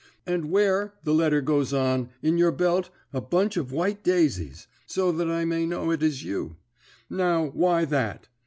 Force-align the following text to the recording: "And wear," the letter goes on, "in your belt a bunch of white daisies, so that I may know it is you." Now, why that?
"And 0.25 0.45
wear," 0.49 0.95
the 1.03 1.13
letter 1.13 1.41
goes 1.41 1.73
on, 1.73 2.09
"in 2.23 2.39
your 2.39 2.51
belt 2.51 2.89
a 3.13 3.21
bunch 3.21 3.55
of 3.55 3.71
white 3.71 4.03
daisies, 4.03 4.65
so 4.87 5.11
that 5.11 5.29
I 5.29 5.45
may 5.45 5.67
know 5.67 5.91
it 5.91 6.01
is 6.01 6.23
you." 6.23 6.57
Now, 7.07 7.49
why 7.53 7.85
that? 7.85 8.27